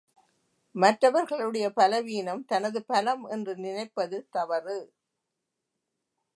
[0.75, 4.77] மற்றவர்களுடைய பலவீனம், தனது பலம் என்று நினைப்பது தவறு.